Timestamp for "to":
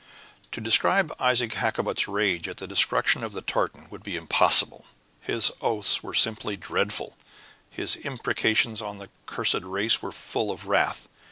0.53-0.59